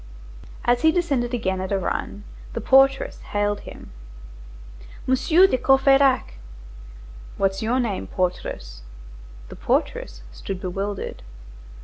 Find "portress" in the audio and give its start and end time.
2.59-3.21, 8.07-8.81, 9.55-10.23